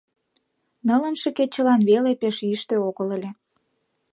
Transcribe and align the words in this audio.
Нылымше 0.87 1.29
кечылан 1.37 1.81
веле 1.89 2.11
пеш 2.21 2.37
йӱштӧ 2.49 2.75
огыл 2.87 3.07
ыле. 3.17 3.31